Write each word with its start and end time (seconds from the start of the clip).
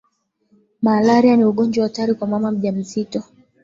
malaria 0.81 1.35
ni 1.37 1.45
ugonjwa 1.45 1.83
hatari 1.83 2.13
kwa 2.13 2.27
mama 2.27 2.51
mjamzito 2.51 3.23